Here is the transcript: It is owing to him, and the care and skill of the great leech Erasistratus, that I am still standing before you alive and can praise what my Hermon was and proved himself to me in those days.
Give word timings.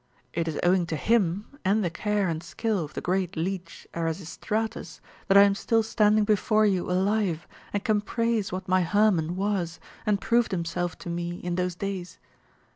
It 0.33 0.47
is 0.47 0.59
owing 0.63 0.87
to 0.87 0.95
him, 0.95 1.59
and 1.63 1.83
the 1.83 1.91
care 1.91 2.27
and 2.27 2.41
skill 2.41 2.83
of 2.83 2.95
the 2.95 3.01
great 3.01 3.37
leech 3.37 3.85
Erasistratus, 3.93 4.99
that 5.27 5.37
I 5.37 5.43
am 5.43 5.53
still 5.53 5.83
standing 5.83 6.23
before 6.23 6.65
you 6.65 6.89
alive 6.89 7.47
and 7.71 7.83
can 7.83 8.01
praise 8.01 8.51
what 8.51 8.67
my 8.67 8.81
Hermon 8.81 9.35
was 9.35 9.79
and 10.03 10.19
proved 10.19 10.49
himself 10.53 10.97
to 11.05 11.09
me 11.11 11.33
in 11.43 11.53
those 11.53 11.75
days. 11.75 12.17